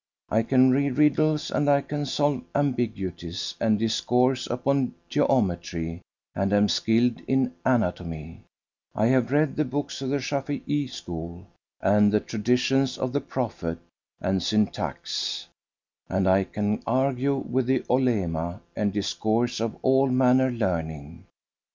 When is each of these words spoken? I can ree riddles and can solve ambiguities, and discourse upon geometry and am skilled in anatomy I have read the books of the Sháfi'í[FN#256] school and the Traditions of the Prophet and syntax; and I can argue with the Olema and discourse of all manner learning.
I 0.31 0.41
can 0.41 0.71
ree 0.71 0.89
riddles 0.89 1.51
and 1.51 1.67
can 1.87 2.07
solve 2.07 2.41
ambiguities, 2.55 3.53
and 3.61 3.77
discourse 3.77 4.47
upon 4.47 4.95
geometry 5.09 6.01
and 6.33 6.51
am 6.51 6.69
skilled 6.69 7.21
in 7.27 7.53
anatomy 7.65 8.41
I 8.95 9.05
have 9.09 9.31
read 9.31 9.55
the 9.55 9.63
books 9.63 10.01
of 10.01 10.09
the 10.09 10.17
Sháfi'í[FN#256] 10.17 10.89
school 10.89 11.45
and 11.81 12.11
the 12.11 12.19
Traditions 12.19 12.97
of 12.97 13.13
the 13.13 13.21
Prophet 13.21 13.77
and 14.19 14.41
syntax; 14.41 15.45
and 16.09 16.27
I 16.27 16.45
can 16.45 16.81
argue 16.87 17.35
with 17.35 17.67
the 17.67 17.81
Olema 17.87 18.61
and 18.75 18.91
discourse 18.91 19.59
of 19.59 19.77
all 19.83 20.09
manner 20.09 20.49
learning. 20.49 21.25